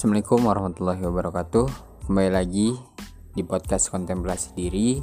Assalamualaikum 0.00 0.48
warahmatullahi 0.48 1.02
wabarakatuh. 1.04 1.66
Kembali 2.08 2.32
lagi 2.32 2.72
di 3.36 3.44
podcast 3.44 3.92
kontemplasi 3.92 4.56
diri. 4.56 4.96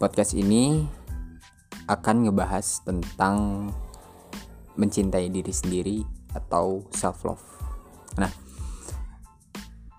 Podcast 0.00 0.32
ini 0.32 0.80
akan 1.84 2.24
ngebahas 2.24 2.80
tentang 2.80 3.68
mencintai 4.80 5.28
diri 5.28 5.52
sendiri 5.52 6.00
atau 6.32 6.88
self 6.96 7.28
love 7.28 7.44
Nah 8.16 8.32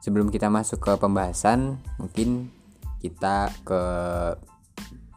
sebelum 0.02 0.34
kita 0.34 0.50
masuk 0.50 0.82
ke 0.82 0.98
pembahasan 0.98 1.78
mungkin 2.02 2.50
kita 3.06 3.54
ke 3.62 3.82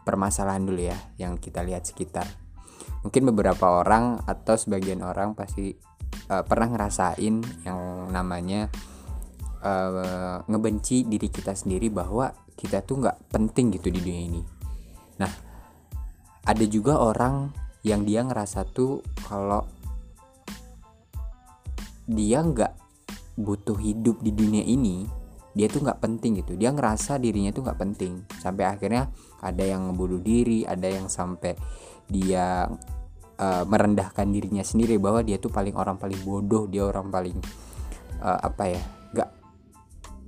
permasalahan 0.04 0.60
dulu 0.60 0.84
ya 0.84 0.98
yang 1.16 1.40
kita 1.40 1.64
lihat 1.64 1.88
sekitar. 1.88 2.28
Mungkin 3.00 3.32
beberapa 3.32 3.80
orang 3.80 4.20
atau 4.28 4.60
sebagian 4.60 5.00
orang 5.00 5.32
pasti 5.32 5.95
uh, 6.30 6.42
pernah 6.46 6.68
ngerasain 6.70 7.34
yang 7.66 7.80
namanya 8.10 8.70
uh, 9.62 10.42
ngebenci 10.46 11.06
diri 11.06 11.28
kita 11.30 11.54
sendiri 11.54 11.90
bahwa 11.90 12.32
kita 12.56 12.82
tuh 12.82 13.04
nggak 13.04 13.30
penting 13.30 13.74
gitu 13.76 13.92
di 13.92 14.00
dunia 14.00 14.22
ini. 14.32 14.42
Nah, 15.20 15.32
ada 16.46 16.64
juga 16.64 16.98
orang 17.00 17.52
yang 17.86 18.02
dia 18.02 18.24
ngerasa 18.24 18.66
tuh 18.72 19.04
kalau 19.28 19.62
dia 22.06 22.40
nggak 22.42 22.72
butuh 23.36 23.76
hidup 23.76 24.24
di 24.24 24.32
dunia 24.32 24.64
ini, 24.64 25.04
dia 25.52 25.68
tuh 25.68 25.84
nggak 25.84 26.00
penting 26.00 26.40
gitu. 26.40 26.56
Dia 26.56 26.72
ngerasa 26.72 27.20
dirinya 27.20 27.52
tuh 27.52 27.66
nggak 27.66 27.80
penting. 27.80 28.24
Sampai 28.40 28.64
akhirnya 28.64 29.12
ada 29.44 29.62
yang 29.62 29.92
ngebunuh 29.92 30.22
diri, 30.24 30.64
ada 30.64 30.88
yang 30.88 31.12
sampai 31.12 31.52
dia 32.06 32.64
uh, 33.40 33.64
merendahkan 33.68 34.26
dirinya 34.28 34.64
sendiri 34.64 34.96
bahwa 34.96 35.20
dia 35.24 35.36
tuh 35.36 35.52
paling 35.52 35.76
orang 35.76 36.00
paling 36.00 36.20
bodoh 36.24 36.68
dia 36.68 36.84
orang 36.84 37.08
paling 37.12 37.36
uh, 38.20 38.38
apa 38.40 38.64
ya 38.68 38.82
nggak 39.12 39.30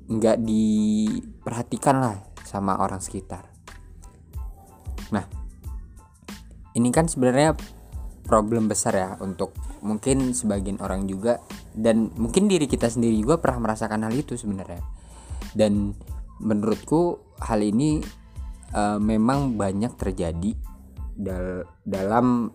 nggak 0.08 0.36
diperhatikan 0.40 1.96
lah 2.00 2.16
sama 2.44 2.80
orang 2.80 3.00
sekitar. 3.00 3.44
Nah 5.12 5.24
ini 6.76 6.88
kan 6.88 7.08
sebenarnya 7.08 7.52
problem 8.24 8.68
besar 8.68 8.92
ya 8.96 9.10
untuk 9.20 9.56
mungkin 9.80 10.36
sebagian 10.36 10.80
orang 10.84 11.08
juga 11.08 11.40
dan 11.72 12.12
mungkin 12.16 12.48
diri 12.48 12.68
kita 12.68 12.88
sendiri 12.88 13.16
juga 13.20 13.40
pernah 13.40 13.68
merasakan 13.68 14.08
hal 14.08 14.14
itu 14.16 14.36
sebenarnya. 14.36 14.80
Dan 15.52 15.96
menurutku 16.38 17.20
hal 17.40 17.60
ini 17.64 18.00
uh, 18.72 19.00
memang 19.00 19.56
banyak 19.56 19.96
terjadi 19.96 20.52
dal 21.18 21.66
dalam 21.82 22.52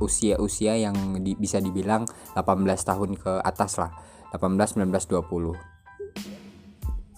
usia-usia 0.00 0.72
uh, 0.74 0.80
yang 0.88 0.96
di, 1.20 1.36
bisa 1.36 1.60
dibilang 1.60 2.08
18 2.34 2.64
tahun 2.64 3.10
ke 3.20 3.44
atas 3.44 3.76
lah. 3.76 3.92
18 4.32 4.84
19 4.84 4.92
20 4.92 5.78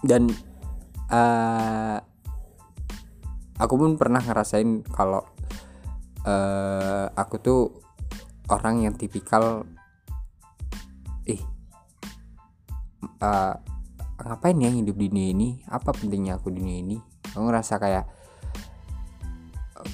dan 0.01 0.33
uh, 1.13 1.99
aku 3.61 3.75
pun 3.77 4.01
pernah 4.01 4.25
ngerasain 4.25 4.81
kalau 4.89 5.21
uh, 6.25 7.07
aku 7.13 7.37
tuh 7.41 7.61
orang 8.49 8.89
yang 8.89 8.95
tipikal 8.97 9.69
ih 11.29 11.41
uh, 13.21 13.55
ngapain 14.21 14.57
ya 14.61 14.69
hidup 14.69 14.97
di 15.01 15.09
dunia 15.09 15.29
ini? 15.33 15.49
Apa 15.69 15.97
pentingnya 15.97 16.37
aku 16.37 16.53
di 16.53 16.61
dunia 16.61 16.79
ini? 16.81 16.97
Aku 17.33 17.45
ngerasa 17.45 17.81
kayak 17.81 18.05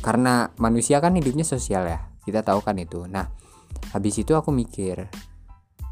karena 0.07 0.55
manusia 0.62 1.03
kan 1.03 1.19
hidupnya 1.19 1.43
sosial 1.43 1.83
ya 1.83 2.07
kita 2.23 2.47
tahu 2.47 2.62
kan 2.62 2.79
itu. 2.79 3.11
Nah 3.11 3.27
habis 3.91 4.15
itu 4.23 4.39
aku 4.39 4.55
mikir 4.55 5.03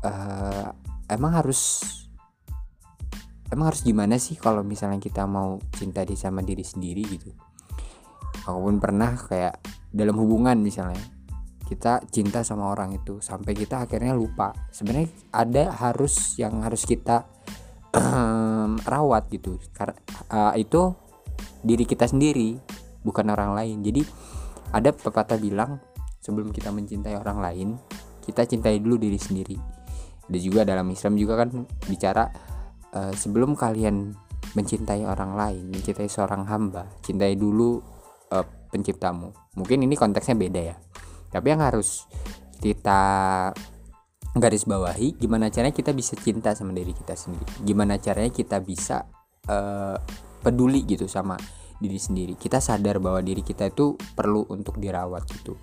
uh, 0.06 0.70
emang 1.10 1.32
harus 1.34 1.82
emang 3.50 3.74
harus 3.74 3.82
gimana 3.82 4.14
sih 4.22 4.38
kalau 4.38 4.62
misalnya 4.62 5.02
kita 5.02 5.26
mau 5.26 5.58
cinta 5.74 6.06
di 6.06 6.14
sama 6.14 6.46
diri 6.46 6.62
sendiri 6.62 7.02
gitu? 7.10 7.34
Aku 8.46 8.70
pun 8.70 8.78
pernah 8.78 9.18
kayak 9.18 9.58
dalam 9.90 10.14
hubungan 10.14 10.62
misalnya 10.62 11.02
kita 11.66 12.06
cinta 12.06 12.46
sama 12.46 12.70
orang 12.70 12.94
itu 12.94 13.18
sampai 13.18 13.50
kita 13.50 13.82
akhirnya 13.82 14.14
lupa. 14.14 14.54
Sebenarnya 14.70 15.10
ada 15.34 15.74
harus 15.74 16.38
yang 16.38 16.62
harus 16.62 16.86
kita 16.86 17.26
rawat 18.94 19.26
gitu. 19.34 19.58
Karena 19.74 19.98
uh, 20.30 20.54
itu 20.54 20.94
diri 21.66 21.82
kita 21.82 22.06
sendiri 22.06 22.83
bukan 23.04 23.30
orang 23.30 23.54
lain. 23.54 23.84
Jadi 23.84 24.02
ada 24.74 24.90
pepatah 24.90 25.38
bilang 25.38 25.78
sebelum 26.18 26.50
kita 26.50 26.72
mencintai 26.72 27.14
orang 27.14 27.38
lain 27.38 27.68
kita 28.24 28.48
cintai 28.48 28.80
dulu 28.80 28.96
diri 28.96 29.20
sendiri. 29.20 29.56
Ada 30.24 30.38
juga 30.40 30.64
dalam 30.64 30.88
Islam 30.88 31.20
juga 31.20 31.44
kan 31.44 31.68
bicara 31.84 32.24
uh, 32.96 33.12
sebelum 33.12 33.52
kalian 33.52 34.16
mencintai 34.56 35.04
orang 35.04 35.36
lain 35.36 35.64
mencintai 35.68 36.08
seorang 36.08 36.48
hamba 36.48 36.88
cintai 37.04 37.36
dulu 37.36 37.76
uh, 38.32 38.46
penciptamu. 38.72 39.30
Mungkin 39.60 39.84
ini 39.84 39.94
konteksnya 39.94 40.34
beda 40.34 40.60
ya. 40.64 40.76
Tapi 41.28 41.46
yang 41.52 41.60
harus 41.60 42.08
kita 42.64 43.02
garis 44.34 44.64
bawahi 44.64 45.14
gimana 45.20 45.52
caranya 45.52 45.76
kita 45.76 45.92
bisa 45.92 46.16
cinta 46.16 46.56
sama 46.56 46.72
diri 46.72 46.96
kita 46.96 47.12
sendiri? 47.12 47.44
Gimana 47.60 48.00
caranya 48.00 48.32
kita 48.32 48.58
bisa 48.64 49.04
uh, 49.46 50.00
peduli 50.40 50.88
gitu 50.88 51.04
sama 51.04 51.36
diri 51.84 52.00
sendiri. 52.00 52.32
Kita 52.40 52.64
sadar 52.64 52.96
bahwa 52.96 53.20
diri 53.20 53.44
kita 53.44 53.68
itu 53.68 54.00
perlu 54.16 54.48
untuk 54.48 54.80
dirawat 54.80 55.28
gitu. 55.28 55.60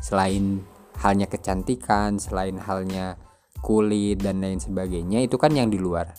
Selain 0.00 0.64
halnya 1.02 1.26
kecantikan 1.26 2.20
selain 2.20 2.60
halnya 2.60 3.16
kulit 3.62 4.22
dan 4.22 4.42
lain 4.42 4.58
sebagainya 4.62 5.22
itu 5.24 5.38
kan 5.38 5.54
yang 5.54 5.70
di 5.70 5.78
luar. 5.78 6.10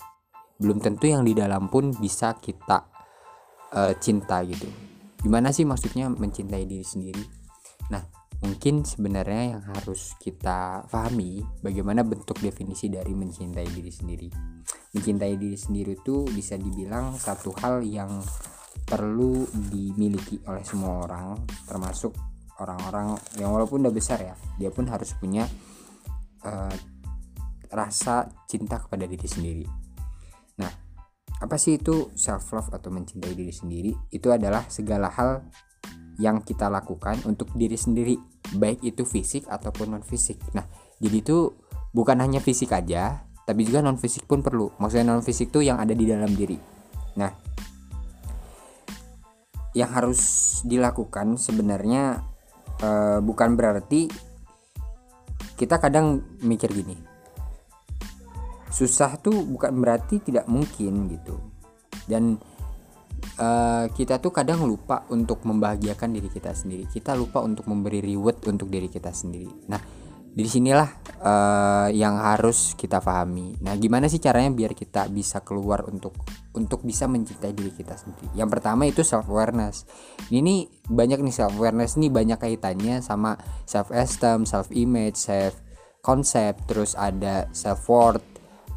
Belum 0.60 0.80
tentu 0.80 1.12
yang 1.12 1.28
di 1.28 1.36
dalam 1.36 1.68
pun 1.68 1.92
bisa 1.92 2.36
kita 2.40 2.88
uh, 3.76 3.94
cinta 4.00 4.44
gitu. 4.48 4.68
Gimana 5.24 5.52
sih 5.56 5.68
maksudnya 5.68 6.12
mencintai 6.12 6.64
diri 6.68 6.84
sendiri? 6.84 7.24
Nah 7.92 8.04
mungkin 8.44 8.84
sebenarnya 8.84 9.56
yang 9.56 9.64
harus 9.72 10.16
kita 10.20 10.84
pahami 10.92 11.44
bagaimana 11.64 12.04
bentuk 12.04 12.40
definisi 12.44 12.92
dari 12.92 13.12
mencintai 13.12 13.68
diri 13.72 13.92
sendiri. 13.92 14.30
Mencintai 14.94 15.36
diri 15.36 15.58
sendiri 15.58 16.00
itu 16.00 16.28
bisa 16.32 16.56
dibilang 16.56 17.16
satu 17.16 17.56
hal 17.60 17.84
yang 17.84 18.24
perlu 18.94 19.50
dimiliki 19.74 20.38
oleh 20.46 20.62
semua 20.62 21.02
orang 21.02 21.34
termasuk 21.66 22.14
orang-orang 22.62 23.18
yang 23.42 23.50
walaupun 23.50 23.82
udah 23.82 23.90
besar 23.90 24.22
ya 24.22 24.38
dia 24.62 24.70
pun 24.70 24.86
harus 24.86 25.18
punya 25.18 25.50
uh, 26.46 26.76
rasa 27.74 28.30
cinta 28.46 28.78
kepada 28.78 29.10
diri 29.10 29.26
sendiri. 29.26 29.66
Nah 30.62 30.70
apa 31.42 31.58
sih 31.58 31.82
itu 31.82 32.14
self 32.14 32.54
love 32.54 32.70
atau 32.70 32.94
mencintai 32.94 33.34
diri 33.34 33.50
sendiri? 33.50 33.98
Itu 34.14 34.30
adalah 34.30 34.70
segala 34.70 35.10
hal 35.10 35.42
yang 36.22 36.46
kita 36.46 36.70
lakukan 36.70 37.26
untuk 37.26 37.50
diri 37.58 37.74
sendiri 37.74 38.14
baik 38.54 38.86
itu 38.86 39.02
fisik 39.02 39.50
ataupun 39.50 39.98
non 39.98 40.06
fisik 40.06 40.38
nah 40.54 40.62
jadi 41.02 41.26
itu 41.26 41.58
bukan 41.90 42.22
hanya 42.22 42.38
fisik 42.38 42.70
aja 42.70 43.26
tapi 43.44 43.68
juga 43.68 43.84
non 43.84 44.00
fisik 44.00 44.24
pun 44.24 44.40
perlu. 44.40 44.72
Maksudnya 44.80 45.12
non 45.12 45.24
fisik 45.24 45.52
tuh 45.52 45.64
yang 45.64 45.76
ada 45.76 45.92
di 45.92 46.08
dalam 46.08 46.32
diri. 46.32 46.56
Nah 47.20 47.43
yang 49.74 49.90
harus 49.90 50.62
dilakukan 50.66 51.38
sebenarnya 51.38 52.22
uh, 52.82 53.20
bukan 53.22 53.58
berarti 53.58 54.10
kita 55.58 55.78
kadang 55.82 56.22
mikir 56.42 56.70
gini 56.70 57.14
susah 58.74 59.22
tuh 59.22 59.46
bukan 59.46 59.70
berarti 59.78 60.18
tidak 60.18 60.50
mungkin 60.50 61.06
gitu. 61.14 61.38
Dan 62.10 62.42
uh, 63.38 63.86
kita 63.94 64.18
tuh 64.18 64.34
kadang 64.34 64.66
lupa 64.66 65.06
untuk 65.14 65.46
membahagiakan 65.46 66.10
diri 66.18 66.28
kita 66.34 66.58
sendiri. 66.58 66.90
Kita 66.90 67.14
lupa 67.14 67.46
untuk 67.46 67.70
memberi 67.70 68.02
reward 68.02 68.42
untuk 68.50 68.74
diri 68.74 68.90
kita 68.90 69.14
sendiri. 69.14 69.70
Nah 69.70 69.78
di 70.34 70.50
sinilah 70.50 70.90
uh, 71.22 71.88
yang 71.94 72.18
harus 72.18 72.74
kita 72.74 72.98
pahami. 72.98 73.54
Nah, 73.62 73.78
gimana 73.78 74.10
sih 74.10 74.18
caranya 74.18 74.50
biar 74.50 74.74
kita 74.74 75.06
bisa 75.14 75.46
keluar 75.46 75.86
untuk 75.86 76.18
untuk 76.58 76.82
bisa 76.82 77.06
mencintai 77.06 77.54
diri 77.54 77.70
kita 77.70 77.94
sendiri? 77.94 78.34
Yang 78.34 78.50
pertama 78.58 78.90
itu 78.90 79.06
self 79.06 79.30
awareness. 79.30 79.86
Ini 80.34 80.90
banyak 80.90 81.22
nih 81.22 81.36
self 81.38 81.54
awareness 81.54 82.02
nih 82.02 82.10
banyak 82.10 82.42
kaitannya 82.42 83.06
sama 83.06 83.38
self 83.70 83.94
esteem, 83.94 84.50
self 84.50 84.74
image, 84.74 85.22
self 85.22 85.54
concept, 86.02 86.66
terus 86.66 86.98
ada 86.98 87.46
self 87.54 87.86
worth, 87.86 88.26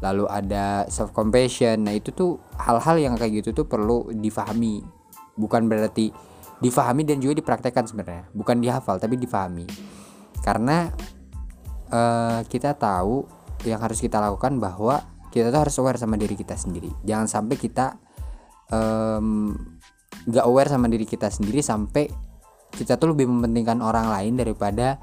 lalu 0.05 0.29
ada 0.29 0.85
self 0.93 1.09
compassion. 1.09 1.89
Nah, 1.89 1.97
itu 1.97 2.13
tuh 2.13 2.37
hal-hal 2.61 3.01
yang 3.01 3.13
kayak 3.17 3.41
gitu 3.41 3.57
tuh 3.57 3.65
perlu 3.65 4.13
difahami. 4.13 4.85
Bukan 5.33 5.65
berarti 5.65 6.13
difahami 6.61 7.01
dan 7.01 7.17
juga 7.17 7.41
dipraktekkan 7.41 7.89
sebenarnya. 7.89 8.29
Bukan 8.29 8.61
dihafal 8.61 9.01
tapi 9.01 9.17
difahami. 9.17 9.65
Karena 10.45 10.89
uh, 11.91 12.41
kita 12.47 12.75
tahu 12.75 13.25
yang 13.65 13.81
harus 13.81 13.97
kita 13.99 14.21
lakukan 14.21 14.61
bahwa 14.61 15.01
kita 15.33 15.49
tuh 15.49 15.61
harus 15.67 15.75
aware 15.81 15.99
sama 15.99 16.15
diri 16.15 16.37
kita 16.37 16.55
sendiri 16.55 16.89
jangan 17.03 17.27
sampai 17.27 17.55
kita 17.57 17.97
nggak 20.27 20.45
um, 20.45 20.49
aware 20.49 20.67
sama 20.67 20.91
diri 20.91 21.07
kita 21.07 21.31
sendiri 21.31 21.63
sampai 21.63 22.11
kita 22.75 22.99
tuh 22.99 23.15
lebih 23.15 23.31
mementingkan 23.31 23.79
orang 23.79 24.11
lain 24.11 24.35
daripada 24.35 24.99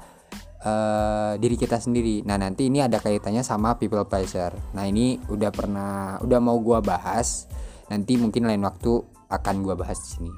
uh, 0.65 1.33
diri 1.37 1.55
kita 1.55 1.77
sendiri. 1.77 2.25
Nah, 2.25 2.41
nanti 2.41 2.67
ini 2.67 2.81
ada 2.81 2.97
kaitannya 3.01 3.45
sama 3.45 3.77
people 3.77 4.05
pleasure. 4.09 4.53
Nah, 4.73 4.85
ini 4.89 5.21
udah 5.29 5.51
pernah 5.53 6.17
udah 6.21 6.39
mau 6.41 6.57
gua 6.59 6.81
bahas. 6.81 7.49
Nanti 7.89 8.17
mungkin 8.17 8.49
lain 8.49 8.65
waktu 8.65 9.01
akan 9.29 9.55
gua 9.61 9.77
bahas 9.77 10.01
di 10.01 10.09
sini. 10.19 10.31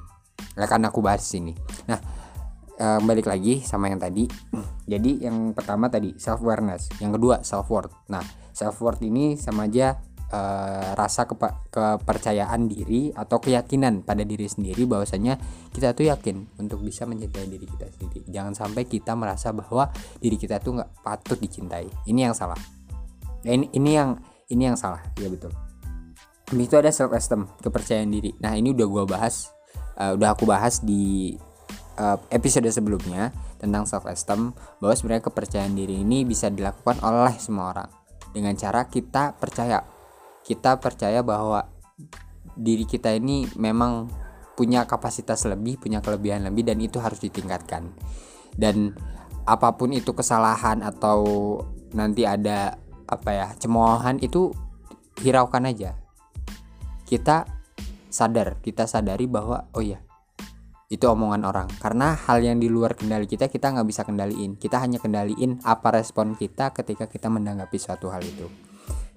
Akan 0.58 0.84
aku 0.84 1.00
bahas 1.00 1.24
di 1.24 1.30
sini. 1.40 1.52
Nah, 1.88 2.00
uh, 2.78 3.00
balik 3.02 3.26
lagi 3.26 3.60
sama 3.60 3.90
yang 3.90 4.00
tadi. 4.00 4.24
Jadi 4.88 5.26
yang 5.26 5.52
pertama 5.52 5.92
tadi 5.92 6.16
self 6.16 6.40
awareness, 6.40 6.88
yang 7.02 7.12
kedua 7.12 7.44
self 7.44 7.68
worth. 7.68 7.92
Nah, 8.08 8.24
self 8.54 8.80
worth 8.80 9.04
ini 9.04 9.36
sama 9.36 9.68
aja 9.68 9.98
uh, 10.32 10.96
rasa 10.96 11.28
kepa 11.28 11.68
kepercayaan 11.68 12.68
diri 12.68 13.12
atau 13.12 13.36
keyakinan 13.42 14.04
pada 14.04 14.24
diri 14.24 14.48
sendiri 14.48 14.88
bahwasanya 14.88 15.36
kita 15.72 15.92
tuh 15.92 16.08
yakin 16.08 16.48
untuk 16.56 16.80
bisa 16.80 17.04
mencintai 17.04 17.46
diri 17.48 17.66
kita 17.68 17.86
sendiri. 17.92 18.24
Jangan 18.28 18.54
sampai 18.56 18.88
kita 18.88 19.12
merasa 19.12 19.52
bahwa 19.52 19.92
diri 20.22 20.40
kita 20.40 20.60
tuh 20.62 20.80
nggak 20.80 20.90
patut 21.04 21.36
dicintai. 21.36 21.88
Ini 22.08 22.30
yang 22.30 22.34
salah. 22.36 22.58
Ya, 23.44 23.54
ini 23.54 23.68
ini 23.76 23.90
yang 23.92 24.18
ini 24.48 24.62
yang 24.72 24.76
salah. 24.78 25.04
Ya 25.20 25.28
betul. 25.28 25.52
Itu 26.48 26.80
ada 26.80 26.88
self 26.88 27.12
esteem 27.12 27.44
kepercayaan 27.60 28.08
diri. 28.08 28.32
Nah 28.40 28.56
ini 28.56 28.72
udah 28.72 28.86
gua 28.88 29.04
bahas 29.04 29.52
uh, 30.00 30.16
udah 30.16 30.32
aku 30.32 30.48
bahas 30.48 30.80
di 30.80 31.36
uh, 31.98 32.16
episode 32.30 32.70
sebelumnya 32.70 33.34
tentang 33.58 33.84
self 33.84 34.06
esteem 34.06 34.54
bahwa 34.78 34.94
sebenarnya 34.94 35.26
kepercayaan 35.28 35.74
diri 35.74 36.00
ini 36.00 36.22
bisa 36.22 36.48
dilakukan 36.48 37.02
oleh 37.02 37.34
semua 37.36 37.74
orang 37.74 37.90
dengan 38.32 38.54
cara 38.54 38.86
kita 38.86 39.34
percaya 39.36 39.82
kita 40.48 40.80
percaya 40.80 41.20
bahwa 41.20 41.68
diri 42.56 42.88
kita 42.88 43.12
ini 43.12 43.44
memang 43.60 44.08
punya 44.56 44.88
kapasitas 44.88 45.44
lebih, 45.44 45.76
punya 45.78 46.00
kelebihan 46.00 46.42
lebih 46.48 46.66
dan 46.66 46.80
itu 46.80 46.98
harus 46.98 47.20
ditingkatkan. 47.20 47.92
Dan 48.56 48.96
apa 49.46 49.76
pun 49.76 49.92
itu 49.94 50.16
kesalahan 50.16 50.80
atau 50.82 51.20
nanti 51.92 52.24
ada 52.24 52.80
apa 53.04 53.30
ya, 53.30 53.48
cemoohan 53.60 54.18
itu 54.24 54.50
hiraukan 55.20 55.68
aja. 55.68 55.94
Kita 57.04 57.44
sadar, 58.10 58.58
kita 58.64 58.88
sadari 58.88 59.30
bahwa 59.30 59.68
oh 59.76 59.84
ya, 59.84 60.02
itu 60.88 61.04
omongan 61.04 61.44
orang 61.44 61.68
karena 61.84 62.16
hal 62.16 62.40
yang 62.40 62.56
di 62.56 62.72
luar 62.72 62.96
kendali 62.96 63.28
kita 63.28 63.52
kita 63.52 63.76
nggak 63.76 63.88
bisa 63.88 64.08
kendaliin 64.08 64.56
kita 64.56 64.80
hanya 64.80 64.96
kendaliin 64.96 65.60
apa 65.68 65.92
respon 65.92 66.32
kita 66.32 66.72
ketika 66.72 67.04
kita 67.04 67.28
menanggapi 67.28 67.76
suatu 67.76 68.08
hal 68.08 68.24
itu 68.24 68.48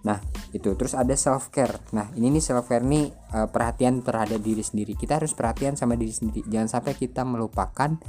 Nah, 0.01 0.17
itu 0.49 0.73
terus 0.73 0.97
ada 0.97 1.13
self 1.13 1.53
care. 1.53 1.77
Nah, 1.93 2.09
ini 2.17 2.33
nih 2.33 2.41
self 2.41 2.65
care 2.65 2.81
nih 2.81 3.13
uh, 3.37 3.47
perhatian 3.53 4.01
terhadap 4.01 4.41
diri 4.41 4.65
sendiri. 4.65 4.97
Kita 4.97 5.21
harus 5.21 5.37
perhatian 5.37 5.77
sama 5.77 5.93
diri 5.93 6.09
sendiri. 6.09 6.41
Jangan 6.49 6.81
sampai 6.81 6.93
kita 6.97 7.21
melupakan 7.21 8.01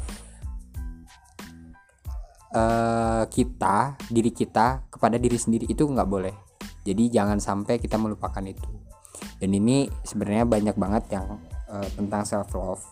uh, 2.56 3.24
kita, 3.28 4.00
diri 4.08 4.32
kita 4.32 4.88
kepada 4.88 5.20
diri 5.20 5.36
sendiri 5.36 5.68
itu 5.68 5.84
nggak 5.84 6.08
boleh. 6.08 6.32
Jadi 6.82 7.12
jangan 7.12 7.38
sampai 7.38 7.76
kita 7.76 8.00
melupakan 8.00 8.42
itu. 8.42 8.68
Dan 9.36 9.52
ini 9.52 9.84
sebenarnya 10.02 10.48
banyak 10.48 10.76
banget 10.80 11.04
yang 11.12 11.36
uh, 11.68 11.88
tentang 11.92 12.24
self 12.24 12.48
love. 12.56 12.82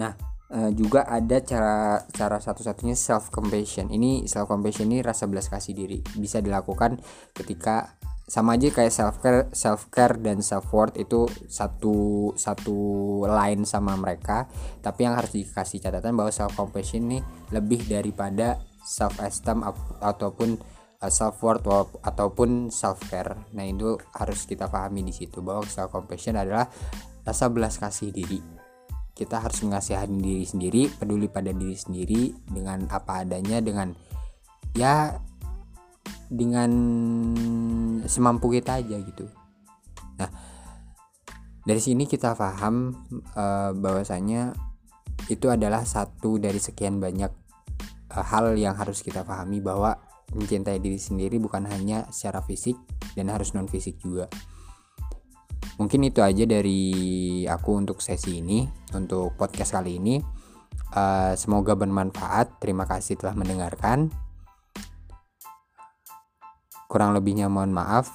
Nah, 0.00 0.12
Uh, 0.52 0.68
juga 0.76 1.00
ada 1.08 1.40
cara 1.40 2.04
cara 2.12 2.36
satu-satunya 2.36 2.92
self 2.92 3.32
compassion. 3.32 3.88
Ini 3.88 4.28
self 4.28 4.52
compassion 4.52 4.84
ini 4.92 5.00
rasa 5.00 5.24
belas 5.24 5.48
kasih 5.48 5.72
diri. 5.72 6.04
Bisa 6.04 6.44
dilakukan 6.44 7.00
ketika 7.32 7.96
sama 8.28 8.60
aja 8.60 8.68
kayak 8.68 8.92
self 8.92 9.16
care 9.24 9.48
self 9.56 9.88
care 9.88 10.20
dan 10.20 10.44
self 10.44 10.68
worth 10.68 11.00
itu 11.00 11.24
satu 11.48 12.28
satu 12.36 12.76
line 13.24 13.64
sama 13.64 13.96
mereka. 13.96 14.44
Tapi 14.84 15.08
yang 15.08 15.16
harus 15.16 15.32
dikasih 15.32 15.80
catatan 15.80 16.20
bahwa 16.20 16.28
self 16.28 16.52
compassion 16.52 17.08
ini 17.08 17.24
lebih 17.48 17.88
daripada 17.88 18.60
self 18.84 19.24
esteem 19.24 19.64
ataupun 20.04 20.60
uh, 21.00 21.08
self 21.08 21.40
worth 21.40 21.66
ataupun 22.02 22.68
self 22.70 23.02
care 23.10 23.34
nah 23.54 23.66
itu 23.66 23.98
harus 24.14 24.46
kita 24.46 24.70
pahami 24.70 25.02
di 25.06 25.14
situ 25.14 25.42
bahwa 25.42 25.66
self 25.66 25.90
compassion 25.90 26.38
adalah 26.38 26.66
rasa 27.22 27.50
belas 27.50 27.78
kasih 27.78 28.10
diri. 28.10 28.42
Kita 29.12 29.38
harus 29.44 29.60
mengasihani 29.62 30.18
diri 30.18 30.44
sendiri 30.48 30.82
peduli 30.88 31.28
pada 31.28 31.52
diri 31.52 31.76
sendiri 31.76 32.32
dengan 32.48 32.88
apa 32.88 33.22
adanya 33.22 33.60
dengan 33.60 33.92
ya 34.72 35.20
dengan 36.32 36.70
semampu 38.08 38.48
kita 38.48 38.80
aja 38.80 38.96
gitu. 38.98 39.28
Nah 40.16 40.30
dari 41.62 41.78
sini 41.78 42.10
kita 42.10 42.34
paham 42.34 42.90
uh, 43.38 43.70
bahwasanya 43.76 44.56
itu 45.30 45.46
adalah 45.46 45.86
satu 45.86 46.40
dari 46.42 46.58
sekian 46.58 46.98
banyak 46.98 47.30
uh, 48.10 48.24
hal 48.24 48.58
yang 48.58 48.74
harus 48.74 49.04
kita 49.04 49.22
pahami 49.22 49.62
bahwa 49.62 49.94
mencintai 50.32 50.80
diri 50.80 50.98
sendiri 50.98 51.36
bukan 51.38 51.68
hanya 51.68 52.08
secara 52.10 52.40
fisik 52.42 52.74
dan 53.14 53.28
harus 53.28 53.52
non 53.52 53.68
fisik 53.68 54.00
juga 54.00 54.26
mungkin 55.76 56.04
itu 56.04 56.20
aja 56.20 56.44
dari 56.44 56.80
aku 57.48 57.78
untuk 57.78 58.04
sesi 58.04 58.40
ini 58.40 58.66
untuk 58.92 59.36
podcast 59.36 59.76
kali 59.78 59.96
ini. 60.00 60.20
Uh, 60.92 61.32
semoga 61.36 61.72
bermanfaat. 61.72 62.60
Terima 62.60 62.84
kasih 62.84 63.16
telah 63.16 63.32
mendengarkan. 63.32 64.12
Kurang 66.88 67.16
lebihnya 67.16 67.48
mohon 67.48 67.72
maaf. 67.72 68.12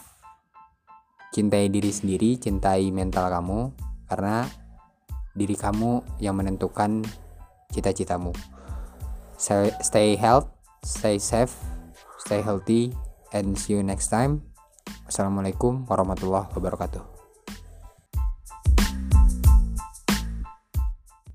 Cintai 1.34 1.70
diri 1.70 1.90
sendiri 1.94 2.38
cintai 2.42 2.90
mental 2.90 3.30
kamu 3.30 3.74
karena 4.10 4.46
diri 5.38 5.54
kamu 5.54 6.22
yang 6.22 6.38
menentukan 6.38 7.06
cita-citamu. 7.74 8.34
Stay 9.38 10.18
health 10.18 10.58
stay 10.88 11.20
safe 11.20 11.54
stay 12.22 12.42
healthy 12.42 12.96
and 13.36 13.60
see 13.60 13.76
you 13.76 13.84
next 13.84 14.08
time. 14.08 14.44
Wassalamualaikum 15.08 15.88
warahmatullahi 15.88 16.52
wabarakatuh 16.56 17.17